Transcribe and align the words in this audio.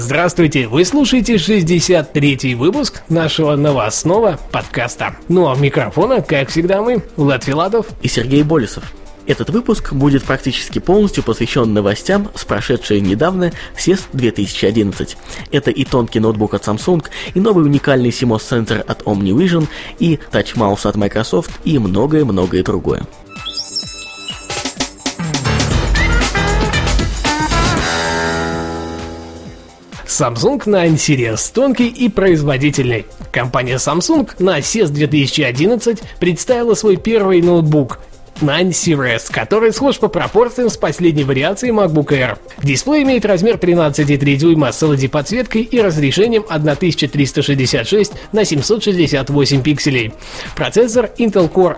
Здравствуйте! 0.00 0.68
Вы 0.68 0.84
слушаете 0.84 1.34
63-й 1.34 2.54
выпуск 2.54 3.02
нашего 3.08 3.56
новостного 3.56 4.38
подкаста. 4.52 5.16
Ну 5.26 5.48
а 5.48 5.54
у 5.54 5.56
микрофона, 5.56 6.22
как 6.22 6.50
всегда, 6.50 6.82
мы, 6.82 7.02
Влад 7.16 7.42
Филатов 7.42 7.86
и 8.00 8.06
Сергей 8.06 8.44
Болесов. 8.44 8.92
Этот 9.26 9.50
выпуск 9.50 9.92
будет 9.92 10.22
практически 10.22 10.78
полностью 10.78 11.24
посвящен 11.24 11.74
новостям 11.74 12.30
с 12.36 12.44
прошедшей 12.44 13.00
недавно 13.00 13.52
CES 13.76 14.02
2011. 14.12 15.16
Это 15.50 15.72
и 15.72 15.84
тонкий 15.84 16.20
ноутбук 16.20 16.54
от 16.54 16.62
Samsung, 16.62 17.04
и 17.34 17.40
новый 17.40 17.64
уникальный 17.64 18.10
CMOS 18.10 18.48
сенсор 18.48 18.84
от 18.86 19.02
OmniVision, 19.02 19.66
и 19.98 20.20
Touch 20.30 20.54
Mouse 20.54 20.88
от 20.88 20.94
Microsoft, 20.94 21.50
и 21.64 21.76
многое-многое 21.78 22.62
другое. 22.62 23.04
Samsung 30.18 30.58
Nine 30.66 30.96
Series 30.96 31.52
тонкий 31.54 31.86
и 31.86 32.08
производительный. 32.08 33.06
Компания 33.30 33.76
Samsung 33.76 34.28
на 34.40 34.58
CES 34.58 34.88
2011 34.88 36.00
представила 36.18 36.74
свой 36.74 36.96
первый 36.96 37.40
ноутбук 37.40 38.00
9 38.40 38.72
Series, 38.72 39.32
который 39.32 39.72
схож 39.72 39.98
по 39.98 40.08
пропорциям 40.08 40.70
с 40.70 40.76
последней 40.76 41.24
вариацией 41.24 41.72
MacBook 41.72 42.08
Air. 42.08 42.38
Дисплей 42.62 43.02
имеет 43.02 43.24
размер 43.24 43.56
13,3 43.56 44.36
дюйма 44.36 44.70
с 44.72 44.80
LED-подсветкой 44.82 45.62
и 45.62 45.80
разрешением 45.80 46.44
1366 46.48 48.12
на 48.32 48.44
768 48.44 49.62
пикселей. 49.62 50.12
Процессор 50.54 51.10
Intel 51.18 51.50
Core 51.52 51.76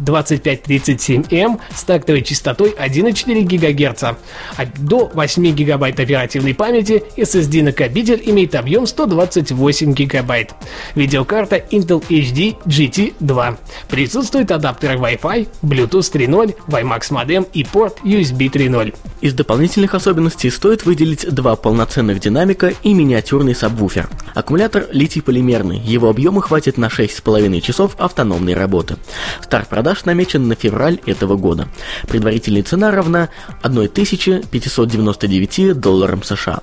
i5-2537M 0.00 1.58
с 1.74 1.84
тактовой 1.84 2.22
частотой 2.22 2.74
1,4 2.78 3.42
ГГц. 3.44 4.02
А 4.04 4.66
до 4.78 5.10
8 5.14 5.54
ГБ 5.54 5.88
оперативной 5.88 6.54
памяти 6.54 7.02
SSD-накопитель 7.16 8.22
имеет 8.26 8.54
объем 8.54 8.86
128 8.86 9.94
ГБ. 9.94 10.48
Видеокарта 10.94 11.56
Intel 11.56 12.04
HD 12.08 12.56
GT2. 12.66 13.56
Присутствует 13.88 14.50
адаптеры 14.50 14.96
Wi-Fi, 14.98 15.48
Bluetooth 15.62 15.77
3.0, 15.86 16.54
WiMAX 16.66 17.12
модем 17.12 17.46
и 17.52 17.62
порт 17.64 17.98
USB 18.04 18.50
3.0. 18.50 18.94
Из 19.20 19.34
дополнительных 19.34 19.94
особенностей 19.94 20.50
стоит 20.50 20.84
выделить 20.84 21.28
два 21.28 21.56
полноценных 21.56 22.20
динамика 22.20 22.72
и 22.82 22.94
миниатюрный 22.94 23.54
сабвуфер. 23.54 24.08
Аккумулятор 24.34 24.86
литий-полимерный, 24.92 25.78
его 25.78 26.08
объема 26.08 26.42
хватит 26.42 26.78
на 26.78 26.86
6,5 26.86 27.60
часов 27.60 27.96
автономной 27.98 28.54
работы. 28.54 28.96
Старт 29.42 29.68
продаж 29.68 30.04
намечен 30.04 30.48
на 30.48 30.54
февраль 30.54 31.00
этого 31.06 31.36
года. 31.36 31.68
Предварительная 32.06 32.62
цена 32.62 32.90
равна 32.90 33.28
1599 33.62 35.80
долларам 35.80 36.22
США. 36.22 36.62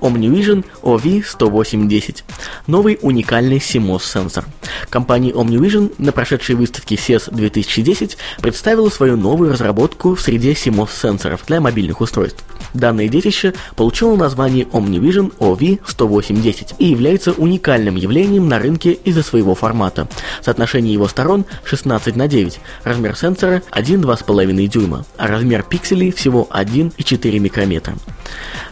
OmniVision 0.00 0.64
OV10810. 0.82 2.22
Новый 2.66 2.98
уникальный 3.02 3.58
CMOS 3.58 4.02
сенсор. 4.04 4.44
Компания 4.90 5.32
OmniVision 5.32 5.94
на 5.98 6.12
прошедшей 6.12 6.54
выставке 6.54 6.96
CES 6.96 7.34
2010 7.34 8.16
представила 8.40 8.88
свою 8.88 9.16
новую 9.16 9.52
разработку 9.52 10.14
в 10.14 10.20
среде 10.20 10.52
CMOS 10.52 10.90
сенсоров 11.00 11.44
для 11.46 11.60
мобильных 11.60 12.00
устройств. 12.00 12.44
Данное 12.74 13.08
детище 13.08 13.54
получило 13.76 14.16
название 14.16 14.64
OmniVision 14.64 15.36
OV10810 15.38 16.74
и 16.78 16.86
является 16.86 17.32
уникальным 17.32 17.96
явлением 17.96 18.48
на 18.48 18.58
рынке 18.58 18.92
из-за 18.92 19.22
своего 19.22 19.54
формата. 19.54 20.08
Соотношение 20.42 20.92
его 20.92 21.08
сторон 21.08 21.44
16 21.64 22.16
на 22.16 22.28
9, 22.28 22.60
размер 22.84 23.16
сенсора 23.16 23.62
1-2,5 23.72 24.66
дюйма, 24.66 25.04
а 25.16 25.26
размер 25.26 25.62
пикселей 25.62 26.12
всего 26.12 26.48
1,4 26.50 27.38
микрометра. 27.38 27.94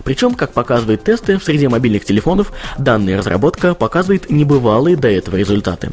Причем, 0.05 0.35
как 0.35 0.53
показывает 0.53 1.05
тесты, 1.05 1.39
в 1.39 1.45
среде 1.45 1.69
мобильных 1.69 2.05
телефонов 2.05 2.53
данная 2.79 3.19
разработка 3.19 3.75
показывает 3.75 4.31
небывалые 4.31 4.97
до 4.97 5.09
этого 5.09 5.37
результаты. 5.37 5.91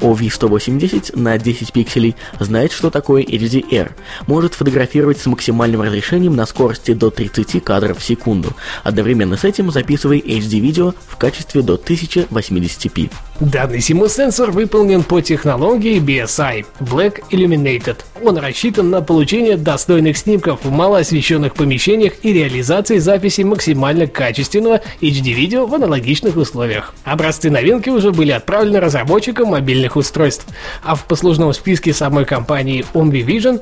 OV180 0.00 1.18
на 1.18 1.38
10 1.38 1.72
пикселей 1.72 2.14
знает, 2.38 2.72
что 2.72 2.90
такое 2.90 3.22
HDR, 3.22 3.92
может 4.26 4.54
фотографировать 4.54 5.18
с 5.18 5.26
максимальным 5.26 5.82
разрешением 5.82 6.36
на 6.36 6.46
скорости 6.46 6.92
до 6.92 7.10
30 7.10 7.45
кадров 7.60 7.98
в 7.98 8.04
секунду, 8.04 8.52
одновременно 8.84 9.36
с 9.36 9.44
этим 9.44 9.70
записывая 9.70 10.18
HD-видео 10.18 10.94
в 11.08 11.16
качестве 11.16 11.62
до 11.62 11.74
1080p. 11.74 13.10
Данный 13.40 13.78
CMOS-сенсор 13.78 14.50
выполнен 14.50 15.02
по 15.02 15.20
технологии 15.20 16.00
BSI 16.00 16.64
Black 16.80 17.22
Illuminated. 17.30 17.98
Он 18.22 18.38
рассчитан 18.38 18.90
на 18.90 19.02
получение 19.02 19.58
достойных 19.58 20.16
снимков 20.16 20.64
в 20.64 20.70
малоосвещенных 20.70 21.54
помещениях 21.54 22.14
и 22.22 22.32
реализации 22.32 22.98
записи 22.98 23.42
максимально 23.42 24.06
качественного 24.06 24.80
HD-видео 25.02 25.66
в 25.66 25.74
аналогичных 25.74 26.36
условиях. 26.36 26.94
Образцы 27.04 27.50
новинки 27.50 27.90
уже 27.90 28.10
были 28.10 28.30
отправлены 28.30 28.80
разработчикам 28.80 29.48
мобильных 29.48 29.96
устройств, 29.96 30.46
а 30.82 30.94
в 30.94 31.04
послужном 31.04 31.52
списке 31.52 31.92
самой 31.92 32.24
компании 32.24 32.86
OmniVision 32.94 33.60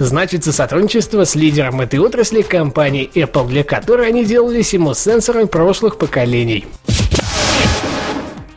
значится 0.00 0.52
сотрудничество 0.52 1.24
с 1.24 1.34
лидером 1.34 1.80
этой 1.80 2.00
отрасли 2.00 2.42
компанией 2.42 3.10
Apple, 3.14 3.48
для 3.48 3.62
которой 3.62 4.08
они 4.08 4.24
делали 4.24 4.60
CMOS-сенсоры 4.60 5.46
прошлых 5.46 5.98
поколений. 5.98 6.66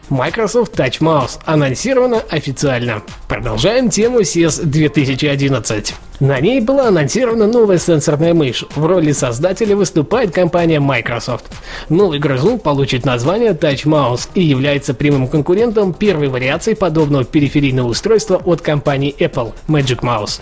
Microsoft 0.10 0.80
Touch 0.80 1.00
Mouse 1.00 1.40
анонсировано 1.46 2.22
официально. 2.30 3.02
Продолжаем 3.28 3.90
тему 3.90 4.22
CES 4.22 4.64
2011. 4.64 5.96
На 6.20 6.40
ней 6.40 6.62
была 6.62 6.90
анонсирована 6.90 7.48
новая 7.48 7.80
сенсорная 7.80 8.34
мышь. 8.34 8.64
В 8.76 8.86
роли 8.86 9.12
создателя 9.12 9.76
выступает 9.76 10.32
компания 10.32 10.80
Microsoft. 10.80 11.46
Новый 11.90 12.20
грызун 12.20 12.60
получит 12.60 13.06
название 13.06 13.54
Touch 13.54 13.86
Mouse 13.86 14.30
и 14.36 14.44
является 14.44 14.94
прямым 14.94 15.28
конкурентом 15.28 15.94
первой 15.94 16.28
вариации 16.28 16.76
подобного 16.76 17.24
периферийного 17.24 17.88
устройства 17.88 18.38
от 18.38 18.62
компании 18.62 19.16
Apple 19.18 19.54
Magic 19.68 20.02
Mouse. 20.02 20.42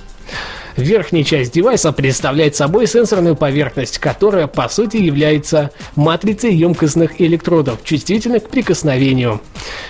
Верхняя 0.77 1.23
часть 1.23 1.53
девайса 1.53 1.91
представляет 1.91 2.55
собой 2.55 2.87
сенсорную 2.87 3.35
поверхность, 3.35 3.97
которая 3.97 4.47
по 4.47 4.67
сути 4.69 4.97
является 4.97 5.71
матрицей 5.95 6.53
емкостных 6.53 7.19
электродов, 7.21 7.83
чувствительных 7.83 8.43
к 8.43 8.49
прикосновению. 8.49 9.41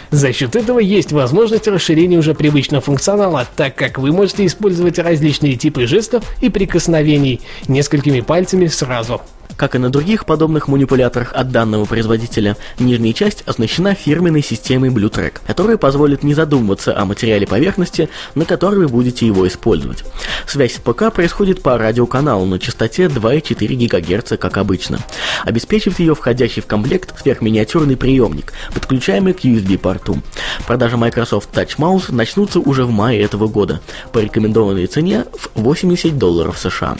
За 0.09 0.33
счет 0.33 0.55
этого 0.55 0.79
есть 0.79 1.11
возможность 1.11 1.67
расширения 1.67 2.17
уже 2.17 2.33
привычного 2.33 2.81
функционала, 2.81 3.47
так 3.55 3.75
как 3.75 3.97
вы 3.97 4.11
можете 4.11 4.45
использовать 4.45 4.99
различные 4.99 5.55
типы 5.55 5.87
жестов 5.87 6.23
и 6.41 6.49
прикосновений 6.49 7.41
несколькими 7.67 8.21
пальцами 8.21 8.67
сразу. 8.67 9.21
Как 9.61 9.75
и 9.75 9.77
на 9.77 9.91
других 9.91 10.25
подобных 10.25 10.67
манипуляторах 10.67 11.33
от 11.33 11.51
данного 11.51 11.85
производителя, 11.85 12.57
нижняя 12.79 13.13
часть 13.13 13.43
оснащена 13.45 13.93
фирменной 13.93 14.41
системой 14.41 14.89
BlueTrack, 14.89 15.33
которая 15.45 15.77
позволит 15.77 16.23
не 16.23 16.33
задумываться 16.33 16.97
о 16.97 17.05
материале 17.05 17.45
поверхности, 17.45 18.09
на 18.33 18.45
которой 18.45 18.77
вы 18.77 18.87
будете 18.87 19.27
его 19.27 19.47
использовать. 19.47 20.03
Связь 20.47 20.77
с 20.77 20.79
ПК 20.79 21.13
происходит 21.13 21.61
по 21.61 21.77
радиоканалу 21.77 22.47
на 22.47 22.57
частоте 22.57 23.03
2,4 23.03 24.17
ГГц, 24.17 24.39
как 24.39 24.57
обычно. 24.57 24.97
Обеспечивает 25.45 25.99
ее 25.99 26.15
входящий 26.15 26.63
в 26.63 26.65
комплект 26.65 27.13
сверхминиатюрный 27.21 27.97
приемник, 27.97 28.53
подключаемый 28.73 29.33
к 29.33 29.41
USB-порту. 29.41 30.23
Продажи 30.65 30.97
Microsoft 30.97 31.55
Touch 31.55 31.77
Mouse 31.77 32.11
начнутся 32.11 32.59
уже 32.59 32.83
в 32.85 32.89
мае 32.89 33.21
этого 33.21 33.47
года, 33.47 33.79
по 34.11 34.17
рекомендованной 34.17 34.87
цене 34.87 35.25
в 35.53 35.61
80 35.61 36.17
долларов 36.17 36.57
США. 36.57 36.97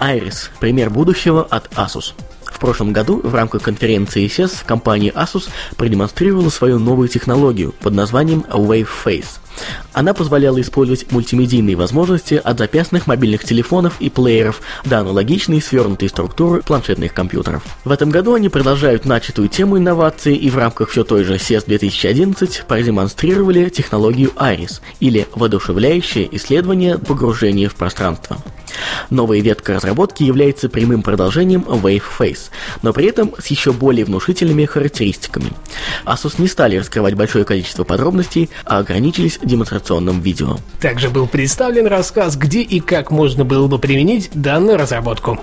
Iris– 0.00 0.48
пример 0.60 0.90
будущего 0.90 1.42
от 1.42 1.66
Asus. 1.74 2.14
В 2.44 2.58
прошлом 2.58 2.92
году 2.92 3.20
в 3.22 3.34
рамках 3.34 3.62
конференции 3.62 4.26
CES 4.26 4.64
компания 4.66 5.10
Asus 5.10 5.48
продемонстрировала 5.76 6.50
свою 6.50 6.78
новую 6.78 7.08
технологию 7.08 7.72
под 7.80 7.94
названием 7.94 8.44
Wave 8.50 8.88
Face. 9.04 9.38
Она 9.92 10.14
позволяла 10.14 10.60
использовать 10.60 11.10
мультимедийные 11.10 11.76
возможности 11.76 12.40
от 12.42 12.58
запястных 12.58 13.06
мобильных 13.06 13.44
телефонов 13.44 14.00
и 14.00 14.08
плееров 14.08 14.60
до 14.84 15.00
аналогичной 15.00 15.60
свернутой 15.60 16.08
структуры 16.08 16.62
планшетных 16.62 17.12
компьютеров. 17.12 17.62
В 17.84 17.90
этом 17.90 18.10
году 18.10 18.34
они 18.34 18.48
продолжают 18.48 19.04
начатую 19.04 19.48
тему 19.48 19.78
инновации 19.78 20.36
и 20.36 20.48
в 20.50 20.56
рамках 20.56 20.90
все 20.90 21.04
той 21.04 21.24
же 21.24 21.34
CES 21.34 21.64
2011 21.66 22.64
продемонстрировали 22.66 23.68
технологию 23.68 24.32
Iris, 24.36 24.80
или 25.00 25.26
воодушевляющее 25.34 26.28
исследование 26.36 26.98
погружения 26.98 27.68
в 27.68 27.74
пространство. 27.74 28.38
Новая 29.10 29.40
ветка 29.40 29.74
разработки 29.74 30.22
является 30.22 30.68
прямым 30.68 31.02
продолжением 31.02 31.62
WaveFace, 31.62 32.50
но 32.82 32.92
при 32.92 33.06
этом 33.06 33.34
с 33.38 33.46
еще 33.48 33.72
более 33.72 34.04
внушительными 34.04 34.64
характеристиками. 34.64 35.52
Asus 36.04 36.34
не 36.38 36.48
стали 36.48 36.76
раскрывать 36.76 37.14
большое 37.14 37.44
количество 37.44 37.84
подробностей, 37.84 38.50
а 38.64 38.78
ограничились 38.78 39.38
демонстрационным 39.42 40.20
видео. 40.20 40.58
Также 40.80 41.10
был 41.10 41.26
представлен 41.26 41.86
рассказ, 41.86 42.36
где 42.36 42.62
и 42.62 42.80
как 42.80 43.10
можно 43.10 43.44
было 43.44 43.66
бы 43.66 43.78
применить 43.78 44.30
данную 44.34 44.78
разработку. 44.78 45.40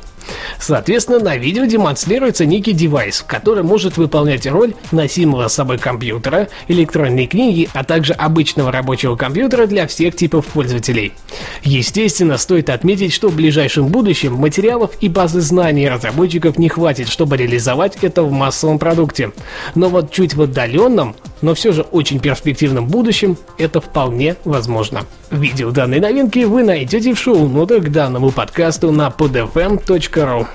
Соответственно, 0.60 1.20
на 1.20 1.38
видео 1.38 1.66
демонстрируется 1.66 2.46
некий 2.46 2.74
девайс, 2.74 3.24
который 3.26 3.64
может 3.64 3.98
выполнять 3.98 4.48
роль 4.48 4.74
носимого 4.92 5.48
с 5.48 5.54
собой 5.54 5.78
компьютера, 5.78 6.48
электронной 6.68 7.28
книги, 7.28 7.70
а 7.74 7.84
также 7.84 8.14
обычного 8.14 8.72
рабочего 8.72 9.16
компьютера 9.16 9.68
для 9.68 9.88
всех 9.88 10.16
типов 10.16 10.46
пользователей. 10.48 11.14
Естественно, 11.64 12.38
стоит 12.38 12.70
отметить, 12.70 13.14
что 13.14 13.30
в 13.30 13.36
ближайшем 13.36 13.88
будущем 13.88 14.34
материалов 14.34 14.92
и 15.02 15.10
базы 15.10 15.42
знаний 15.42 15.90
разработчиков 15.90 16.58
не 16.58 16.70
хватит, 16.70 17.10
чтобы 17.10 17.38
реализовать 17.38 17.98
это 18.02 18.24
в 18.24 18.32
массовом 18.32 18.80
продукте. 18.80 19.32
Но 19.76 19.90
вот 19.90 20.12
чуть 20.12 20.34
в 20.34 20.42
отдаленном, 20.42 21.16
но 21.42 21.54
все 21.54 21.72
же 21.72 21.82
очень 21.82 22.20
перспективном 22.20 22.88
будущем 22.88 23.38
это 23.58 23.82
вполне 23.82 24.36
возможно. 24.44 25.02
Видео 25.32 25.72
данной 25.72 26.00
новинки 26.00 26.40
вы 26.46 26.64
найдете 26.64 27.14
в 27.14 27.20
шоу-нотах 27.20 27.86
к 27.86 27.90
данному 27.90 28.32
подкасту 28.32 28.92
на 28.92 29.08
podfm.ru. 29.08 30.48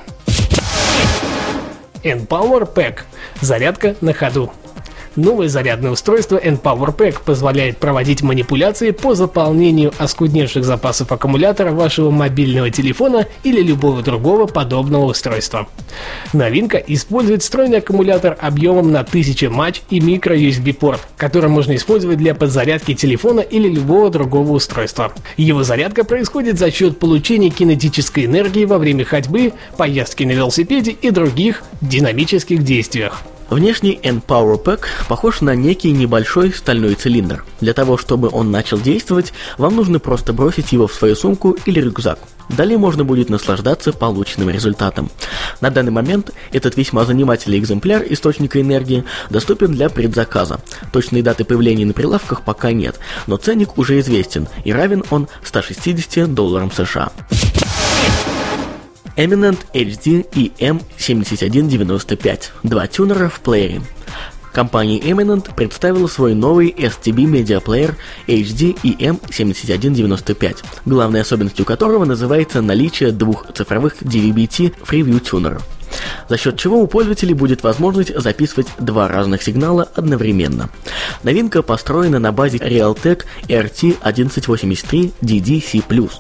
Empower 2.03 2.69
Pack. 2.75 3.01
Зарядка 3.41 3.95
на 4.01 4.13
ходу. 4.13 4.51
Новое 5.17 5.49
зарядное 5.49 5.91
устройство 5.91 6.39
N-Power 6.39 6.97
Pack 6.97 7.23
позволяет 7.23 7.77
проводить 7.77 8.23
манипуляции 8.23 8.93
по 8.93 9.15
заполнению 9.15 9.93
оскудневших 9.99 10.65
запасов 10.65 11.13
аккумулятора 11.13 11.73
вашего 11.73 12.11
мобильного 12.11 12.71
телефона 12.71 13.27
или 13.45 13.61
любого 13.61 14.03
другого 14.03 14.47
подобного 14.47 15.05
устройства. 15.05 15.69
Новинка 16.33 16.79
использует 16.79 17.43
встроенный 17.43 17.79
аккумулятор 17.79 18.39
объемом 18.41 18.91
на 18.91 19.01
1000 19.01 19.51
матч 19.51 19.83
и 19.91 20.01
микро-USB 20.01 20.73
порт, 20.73 21.07
который 21.19 21.51
можно 21.51 21.77
использовать 21.77 22.17
для 22.17 22.35
подзарядки 22.35 22.95
телефона 22.95 23.41
или 23.41 23.69
любого 23.69 24.09
другого 24.09 24.53
устройства. 24.53 25.13
Его 25.37 25.63
зарядка 25.63 26.05
происходит 26.05 26.59
за 26.59 26.71
счет 26.71 26.99
получения 26.99 27.51
кинетической 27.51 28.25
энергии 28.25 28.65
во 28.65 28.79
время 28.79 29.05
ходьбы, 29.05 29.53
поездки 29.77 30.25
на 30.25 30.31
велосипеде 30.31 30.93
и 30.93 31.11
других 31.11 31.65
динамических 31.83 32.63
действиях. 32.63 33.23
Внешний 33.53 34.01
N-Power 34.03 34.65
Pack 34.65 34.87
похож 35.11 35.43
на 35.43 35.55
некий 35.55 35.93
небольшой 35.93 36.55
стальной 36.55 36.95
цилиндр. 36.95 37.45
Для 37.61 37.75
того, 37.75 37.99
чтобы 37.99 38.31
он 38.33 38.51
начал 38.51 38.81
действовать, 38.81 39.35
вам 39.59 39.77
нужно 39.77 39.99
просто 39.99 40.33
бросить 40.33 40.73
его 40.73 40.87
в 40.87 40.95
свою 40.95 41.15
сумку 41.15 41.59
или 41.67 41.79
рюкзак. 41.79 42.19
Далее 42.49 42.79
можно 42.79 43.05
будет 43.05 43.29
наслаждаться 43.29 43.93
полученным 43.93 44.49
результатом. 44.49 45.11
На 45.61 45.69
данный 45.69 45.93
момент 45.93 46.31
этот 46.51 46.79
весьма 46.79 47.05
занимательный 47.05 47.59
экземпляр 47.59 48.03
источника 48.09 48.59
энергии 48.59 49.05
доступен 49.29 49.73
для 49.73 49.91
предзаказа. 49.91 50.61
Точной 50.91 51.21
даты 51.21 51.45
появления 51.45 51.85
на 51.85 51.93
прилавках 51.93 52.47
пока 52.47 52.73
нет, 52.73 52.99
но 53.27 53.37
ценник 53.37 53.77
уже 53.77 54.01
известен 54.01 54.49
и 54.65 54.73
равен 54.73 55.05
он 55.11 55.29
160 55.45 56.33
долларам 56.33 56.73
США. 56.73 57.13
Eminent 59.17 59.59
HD 59.73 60.27
и 60.35 60.53
M7195. 60.59 62.41
Два 62.63 62.87
тюнера 62.87 63.29
в 63.29 63.41
плеере. 63.41 63.83
Компания 64.53 64.99
Eminent 64.99 65.55
представила 65.55 66.07
свой 66.07 66.35
новый 66.35 66.71
STB 66.71 67.25
медиаплеер 67.25 67.97
HD 68.27 68.75
EM7195, 68.83 70.57
главной 70.85 71.23
особенностью 71.23 71.65
которого 71.65 72.05
называется 72.05 72.61
наличие 72.61 73.13
двух 73.13 73.51
цифровых 73.53 74.03
DVB-T 74.03 74.75
FreeView 74.85 75.21
тюнеров 75.21 75.67
за 76.29 76.37
счет 76.37 76.59
чего 76.59 76.81
у 76.81 76.87
пользователей 76.87 77.35
будет 77.35 77.63
возможность 77.63 78.15
записывать 78.19 78.69
два 78.79 79.09
разных 79.09 79.43
сигнала 79.43 79.89
одновременно. 79.95 80.71
Новинка 81.23 81.63
построена 81.63 82.19
на 82.19 82.33
базе 82.33 82.59
Realtek 82.59 83.25
RT1183 83.49 85.13
DDC+. 85.21 86.11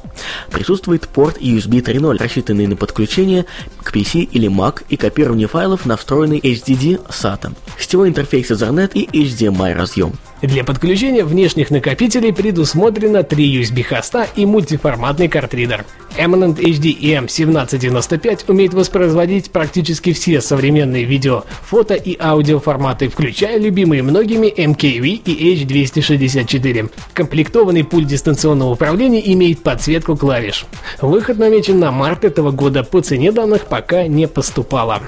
Присутствует 0.50 1.08
порт 1.08 1.38
USB 1.38 1.82
3.0, 1.82 2.18
рассчитанный 2.18 2.66
на 2.66 2.76
подключение 2.76 3.46
к 3.82 3.94
PC 3.94 4.22
или 4.22 4.48
Mac 4.48 4.82
и 4.88 4.96
копирование 4.96 5.48
файлов 5.48 5.86
на 5.86 5.96
встроенный 5.96 6.38
HDD 6.38 7.00
SATA, 7.08 7.52
сетевой 7.78 8.08
интерфейс 8.08 8.50
Ethernet 8.50 8.92
и 8.94 9.06
HDMI 9.06 9.74
разъем. 9.74 10.12
Для 10.42 10.64
подключения 10.64 11.24
внешних 11.24 11.70
накопителей 11.70 12.32
предусмотрено 12.32 13.22
3 13.22 13.62
USB-хоста 13.62 14.26
и 14.34 14.44
мультиформатный 14.44 15.28
картридер. 15.28 15.84
Eminent 16.18 16.56
HD 16.56 16.98
EM1795 16.98 18.46
умеет 18.48 18.74
воспроизводить 18.74 19.52
практически 19.52 20.12
все 20.12 20.40
современные 20.40 21.04
видео, 21.04 21.44
фото 21.62 21.94
и 21.94 22.16
аудио 22.20 22.58
форматы, 22.58 23.08
включая 23.08 23.56
любимые 23.56 24.02
многими 24.02 24.48
MKV 24.48 25.22
и 25.24 25.54
H264. 25.54 26.90
Комплектованный 27.14 27.84
пульт 27.84 28.08
дистанционного 28.08 28.72
управления 28.72 29.32
имеет 29.32 29.62
подсветку 29.62 30.16
клавиш. 30.16 30.66
Выход 31.00 31.38
намечен 31.38 31.78
на 31.78 31.92
март 31.92 32.24
этого 32.24 32.50
года, 32.50 32.82
по 32.82 33.00
цене 33.00 33.30
данных 33.30 33.66
пока 33.66 34.08
не 34.08 34.26
поступало. 34.26 35.02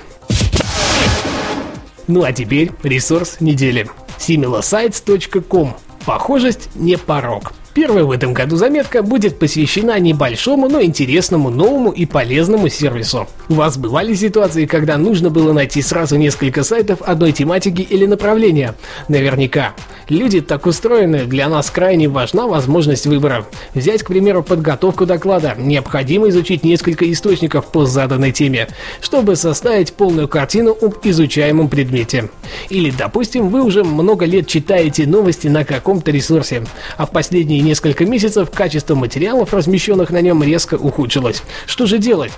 Ну 2.06 2.22
а 2.22 2.32
теперь 2.32 2.70
ресурс 2.84 3.38
недели 3.40 3.88
similasites.com. 4.18 5.76
Похожесть 6.04 6.68
не 6.74 6.96
порог. 6.96 7.52
Первая 7.74 8.04
в 8.04 8.12
этом 8.12 8.32
году 8.32 8.54
заметка 8.54 9.02
будет 9.02 9.40
посвящена 9.40 9.98
небольшому, 9.98 10.68
но 10.68 10.80
интересному, 10.80 11.50
новому 11.50 11.90
и 11.90 12.06
полезному 12.06 12.68
сервису. 12.68 13.26
У 13.48 13.54
вас 13.54 13.76
бывали 13.76 14.14
ситуации, 14.14 14.64
когда 14.64 14.96
нужно 14.96 15.28
было 15.28 15.52
найти 15.52 15.82
сразу 15.82 16.16
несколько 16.16 16.62
сайтов 16.62 17.02
одной 17.02 17.32
тематики 17.32 17.82
или 17.82 18.06
направления? 18.06 18.76
Наверняка. 19.08 19.74
Люди 20.08 20.40
так 20.40 20.66
устроены, 20.66 21.24
для 21.24 21.48
нас 21.48 21.68
крайне 21.70 22.08
важна 22.08 22.46
возможность 22.46 23.06
выбора. 23.06 23.44
Взять, 23.74 24.04
к 24.04 24.06
примеру, 24.06 24.44
подготовку 24.44 25.04
доклада. 25.04 25.54
Необходимо 25.58 26.28
изучить 26.28 26.62
несколько 26.62 27.10
источников 27.10 27.72
по 27.72 27.86
заданной 27.86 28.30
теме, 28.30 28.68
чтобы 29.00 29.34
составить 29.34 29.94
полную 29.94 30.28
картину 30.28 30.76
об 30.80 30.98
изучаемом 31.02 31.68
предмете. 31.68 32.30
Или, 32.68 32.92
допустим, 32.96 33.48
вы 33.48 33.62
уже 33.64 33.82
много 33.82 34.26
лет 34.26 34.46
читаете 34.46 35.06
новости 35.06 35.48
на 35.48 35.64
каком-то 35.64 36.12
ресурсе, 36.12 36.64
а 36.96 37.06
в 37.06 37.10
последние 37.10 37.63
несколько 37.64 38.04
месяцев 38.06 38.50
качество 38.50 38.94
материалов, 38.94 39.52
размещенных 39.52 40.10
на 40.10 40.20
нем, 40.20 40.42
резко 40.42 40.74
ухудшилось. 40.74 41.42
Что 41.66 41.86
же 41.86 41.98
делать? 41.98 42.32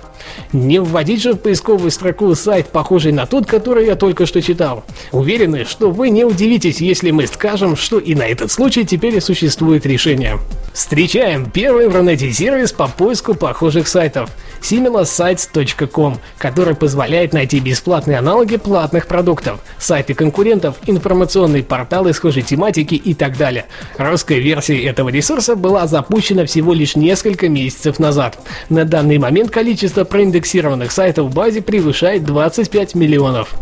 Не 0.53 0.79
вводить 0.79 1.21
же 1.21 1.33
в 1.33 1.37
поисковую 1.37 1.91
строку 1.91 2.33
сайт, 2.35 2.67
похожий 2.67 3.11
на 3.11 3.25
тот, 3.25 3.45
который 3.45 3.85
я 3.85 3.95
только 3.95 4.25
что 4.25 4.41
читал. 4.41 4.83
Уверены, 5.11 5.65
что 5.65 5.91
вы 5.91 6.09
не 6.09 6.25
удивитесь, 6.25 6.81
если 6.81 7.11
мы 7.11 7.27
скажем, 7.27 7.75
что 7.75 7.99
и 7.99 8.15
на 8.15 8.23
этот 8.23 8.51
случай 8.51 8.85
теперь 8.85 9.21
существует 9.21 9.85
решение. 9.85 10.39
Встречаем 10.73 11.49
первый 11.49 11.87
в 11.87 11.95
Рунете 11.95 12.31
сервис 12.31 12.71
по 12.71 12.87
поиску 12.87 13.33
похожих 13.33 13.87
сайтов 13.87 14.29
similasites.com, 14.61 16.19
который 16.37 16.75
позволяет 16.75 17.33
найти 17.33 17.59
бесплатные 17.59 18.17
аналоги 18.17 18.57
платных 18.57 19.07
продуктов, 19.07 19.59
сайты 19.79 20.13
конкурентов, 20.13 20.75
информационные 20.85 21.63
порталы 21.63 22.13
схожей 22.13 22.43
тематики 22.43 22.95
и 22.95 23.13
так 23.13 23.37
далее. 23.37 23.65
Русская 23.97 24.39
версия 24.39 24.83
этого 24.83 25.09
ресурса 25.17 25.55
была 25.55 25.87
запущена 25.87 26.45
всего 26.45 26.73
лишь 26.73 26.95
несколько 26.95 27.49
месяцев 27.49 27.99
назад. 27.99 28.39
На 28.69 28.85
данный 28.85 29.17
момент 29.17 29.49
количество 29.49 30.03
проиндексированных 30.03 30.91
сайтов 30.91 31.27
в 31.27 31.33
базе 31.33 31.61
превышает 31.61 32.23
25 32.23 32.95
миллионов. 32.95 33.55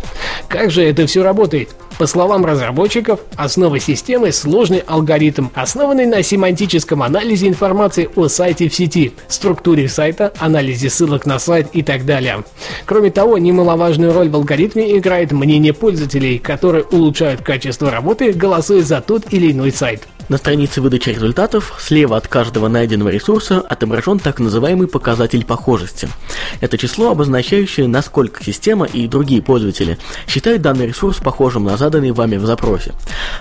Как 0.49 0.69
же 0.69 0.83
это 0.83 1.07
все 1.07 1.23
работает? 1.23 1.69
По 1.97 2.07
словам 2.07 2.45
разработчиков, 2.45 3.21
основа 3.37 3.79
системы– 3.79 4.31
сложный 4.33 4.79
алгоритм, 4.79 5.47
основанный 5.53 6.05
на 6.05 6.23
семантическом 6.23 7.01
анализе 7.01 7.47
информации 7.47 8.09
о 8.17 8.27
сайте 8.27 8.67
в 8.67 8.75
сети, 8.75 9.13
структуре 9.29 9.87
сайта, 9.87 10.33
анализе 10.39 10.89
ссылок 10.89 11.25
на 11.25 11.39
сайт 11.39 11.69
и 11.71 11.83
так 11.83 12.05
далее. 12.05 12.43
Кроме 12.85 13.11
того, 13.11 13.37
немаловажную 13.37 14.11
роль 14.11 14.27
в 14.27 14.35
алгоритме 14.35 14.97
играет 14.97 15.31
мнение 15.31 15.71
пользователей, 15.71 16.37
которые 16.37 16.83
улучшают 16.83 17.41
качество 17.41 17.89
работы, 17.89 18.33
голосуя 18.33 18.81
за 18.81 18.99
тот 18.99 19.31
или 19.31 19.53
иной 19.53 19.71
сайт. 19.71 20.05
На 20.27 20.37
странице 20.37 20.81
выдачи 20.81 21.09
результатов 21.09 21.75
слева 21.77 22.17
от 22.17 22.27
каждого 22.27 22.67
найденного 22.67 23.09
ресурса 23.09 23.59
отображен 23.59 24.17
так 24.17 24.39
называемый 24.39 24.87
показатель 24.87 25.45
похожести. 25.45 26.09
Это 26.61 26.79
число, 26.79 27.11
обозначающее, 27.11 27.87
насколько 27.87 28.43
система 28.43 28.87
и 28.87 29.07
другие 29.07 29.43
пользователи 29.43 29.99
считают 30.27 30.63
данный 30.63 30.87
ресурс 30.87 31.17
похожим 31.17 31.65
на 31.65 31.77
заданный 31.77 32.09
вами 32.09 32.37
в 32.37 32.45
запросе. 32.47 32.93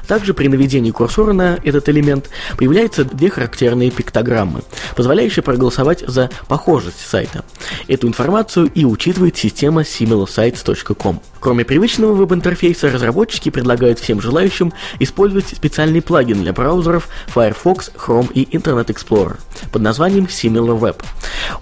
Также 0.06 0.34
при 0.34 0.48
наведении 0.48 0.90
курсора 0.90 1.32
на 1.32 1.58
этот 1.64 1.88
элемент 1.88 2.28
появляются 2.58 3.04
две 3.04 3.30
характерные 3.30 3.90
пиктограммы, 3.90 4.60
позволяющие 4.94 5.42
проголосовать 5.42 6.04
за 6.06 6.28
похожесть 6.48 7.00
сайта. 7.00 7.46
Эту 7.88 8.08
информацию 8.08 8.70
и 8.74 8.84
учитывает 8.84 9.38
система 9.38 9.82
similosites.com. 9.82 11.22
Кроме 11.40 11.64
привычного 11.64 12.14
веб-интерфейса, 12.14 12.90
разработчики 12.90 13.50
предлагают 13.50 13.98
всем 13.98 14.20
желающим 14.20 14.72
использовать 14.98 15.48
специальный 15.48 16.00
плагин 16.00 16.42
для 16.42 16.52
браузера, 16.54 16.73
браузеров 16.74 17.08
Firefox, 17.28 17.92
Chrome 17.94 18.32
и 18.32 18.44
Internet 18.56 18.86
Explorer 18.86 19.36
под 19.70 19.82
названием 19.82 20.24
SimilarWeb. 20.24 21.02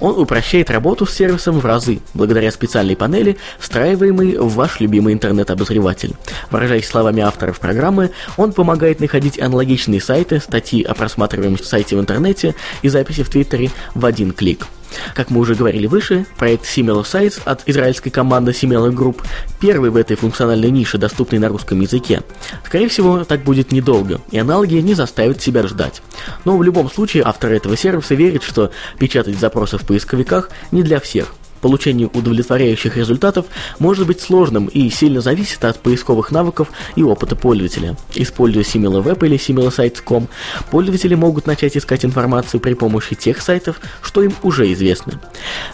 Он 0.01 0.19
упрощает 0.19 0.71
работу 0.71 1.05
с 1.05 1.13
сервисом 1.13 1.61
в 1.61 1.67
разы, 1.67 2.01
благодаря 2.15 2.51
специальной 2.51 2.97
панели, 2.97 3.37
встраиваемой 3.59 4.39
в 4.39 4.55
ваш 4.55 4.81
любимый 4.81 5.13
интернет-обозреватель. 5.13 6.15
Выражаясь 6.51 6.89
словами 6.89 7.23
авторов 7.23 7.61
программы, 7.61 8.11
он 8.39 8.53
помогает 8.53 9.01
находить 9.01 9.39
аналогичные 9.39 10.01
сайты, 10.01 10.41
статьи 10.41 10.83
о 10.83 10.95
просматриваемом 10.95 11.59
сайте 11.59 11.97
в 11.97 12.01
интернете 12.01 12.55
и 12.81 12.89
записи 12.89 13.23
в 13.23 13.29
Твиттере 13.29 13.71
в 13.95 14.07
один 14.07 14.33
клик. 14.33 14.67
Как 15.15 15.31
мы 15.31 15.41
уже 15.41 15.55
говорили 15.55 15.87
выше, 15.87 16.27
проект 16.37 16.65
Similar 16.65 17.05
Sites 17.05 17.41
от 17.45 17.63
израильской 17.67 18.13
команды 18.13 18.53
Similar 18.53 18.93
Group 18.93 19.23
первый 19.61 19.91
в 19.91 19.97
этой 19.97 20.17
функциональной 20.17 20.71
нише, 20.71 20.99
доступный 20.99 21.39
на 21.39 21.49
русском 21.49 21.81
языке. 21.81 22.23
Скорее 22.65 22.89
всего, 22.89 23.25
так 23.25 23.43
будет 23.45 23.73
недолго, 23.73 24.21
и 24.31 24.39
аналоги 24.39 24.77
не 24.77 24.95
заставят 24.95 25.41
себя 25.41 25.67
ждать. 25.67 26.03
Но 26.45 26.57
в 26.57 26.63
любом 26.63 26.91
случае, 26.91 27.25
автор 27.25 27.53
этого 27.53 27.77
сервиса 27.77 28.15
верит, 28.15 28.43
что 28.43 28.71
печатать 28.99 29.39
запросы 29.39 29.79
в 29.79 29.87
поисковиках 29.87 30.51
не 30.71 30.83
для 30.83 31.01
всех. 31.01 31.35
Получение 31.63 32.11
удовлетворяющих 32.13 32.97
результатов 32.97 33.47
может 33.79 34.07
быть 34.07 34.21
сложным 34.21 34.67
и 34.67 34.91
сильно 34.91 35.21
зависит 35.21 35.65
от 35.65 35.79
поисковых 35.79 36.33
навыков 36.33 36.69
и 36.97 37.05
опыта 37.05 37.37
пользователя. 37.37 37.97
Используя 38.15 38.65
SimilarWeb 38.65 39.25
или 39.25 39.39
SimilarSites.com, 39.39 40.29
пользователи 40.71 41.15
могут 41.15 41.47
начать 41.47 41.77
искать 41.77 42.05
информацию 42.05 42.61
при 42.61 42.75
помощи 42.75 43.15
тех 43.15 43.41
сайтов, 43.41 43.81
что 44.03 44.23
им 44.23 44.35
уже 44.43 44.73
известны. 44.73 45.15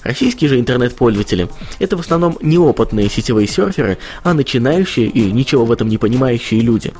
Российские 0.03 0.51
же 0.51 0.61
интернет-пользователи– 0.61 1.49
это 1.79 1.97
в 1.97 2.01
основном 2.01 2.37
неопытные 2.43 3.09
сетевые 3.09 3.49
серферы, 3.49 3.97
а 4.23 4.35
начинающие 4.35 5.07
и 5.07 5.33
ничего 5.33 5.65
в 5.65 5.73
этом 5.73 5.89
не 5.89 5.97
понимающие 5.97 6.61
люди. 6.61 6.93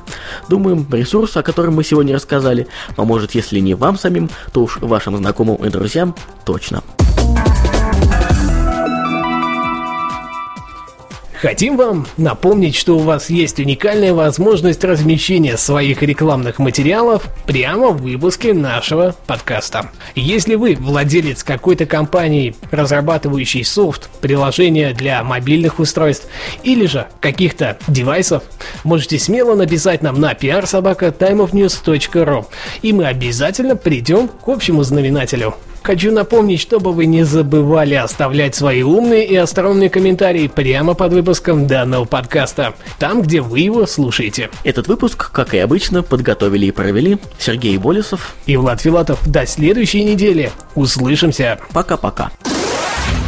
Думаем, 0.49 0.87
ресурс, 0.91 1.37
о 1.37 1.43
котором 1.43 1.75
мы 1.75 1.83
сегодня 1.83 2.15
рассказали, 2.15 2.67
поможет, 2.95 3.35
если 3.35 3.59
не 3.59 3.75
вам 3.75 3.99
самим, 3.99 4.31
то 4.51 4.63
уж 4.63 4.77
вашим 4.77 5.15
знакомым 5.15 5.57
и 5.63 5.69
друзьям 5.69 6.15
точно. 6.43 6.81
Хотим 11.41 11.77
вам 11.77 12.05
напомнить, 12.17 12.75
что 12.75 12.97
у 12.97 12.99
вас 12.99 13.29
есть 13.29 13.61
уникальная 13.61 14.13
возможность 14.13 14.83
размещения 14.83 15.55
своих 15.55 16.03
рекламных 16.03 16.59
материалов 16.59 17.29
прямо 17.45 17.91
в 17.91 18.01
выпуске 18.01 18.53
нашего 18.53 19.15
подкаста. 19.25 19.89
Если 20.15 20.55
вы 20.55 20.75
владелец 20.77 21.45
какой-то 21.45 21.85
компании, 21.85 22.57
разрабатывающей 22.71 23.63
софт, 23.63 24.09
приложения 24.19 24.93
для 24.93 25.23
мобильных 25.23 25.79
устройств 25.79 26.27
или 26.63 26.87
же 26.87 27.07
каких-то 27.21 27.77
девайсов, 27.87 28.43
можете 28.83 29.17
смело 29.17 29.55
написать 29.55 30.01
нам 30.01 30.19
на 30.19 30.33
prsobaka.timeofnews.ru 30.33 32.47
и 32.81 32.91
мы 32.91 33.05
обязательно 33.05 33.77
придем 33.77 34.27
к 34.27 34.49
общему 34.49 34.83
знаменателю. 34.83 35.55
Хочу 35.83 36.11
напомнить, 36.11 36.59
чтобы 36.59 36.91
вы 36.91 37.05
не 37.05 37.23
забывали 37.23 37.95
оставлять 37.95 38.55
свои 38.55 38.83
умные 38.83 39.25
и 39.25 39.35
остроумные 39.35 39.89
комментарии 39.89 40.47
прямо 40.47 40.93
под 40.93 41.13
выпуском 41.13 41.67
данного 41.67 42.05
подкаста, 42.05 42.75
там, 42.99 43.21
где 43.21 43.41
вы 43.41 43.59
его 43.59 43.85
слушаете. 43.85 44.49
Этот 44.63 44.87
выпуск, 44.87 45.31
как 45.31 45.53
и 45.53 45.57
обычно, 45.57 46.03
подготовили 46.03 46.67
и 46.67 46.71
провели 46.71 47.17
Сергей 47.37 47.77
Болесов 47.77 48.35
и 48.45 48.57
Влад 48.57 48.81
Филатов. 48.81 49.19
До 49.27 49.45
следующей 49.45 50.03
недели. 50.03 50.51
Услышимся. 50.75 51.59
Пока-пока. 51.73 52.31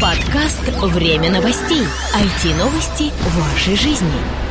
Подкаст 0.01 0.61
«Время 0.81 1.29
новостей». 1.29 1.83
IT-новости 2.15 3.11
вашей 3.37 3.75
жизни. 3.75 4.50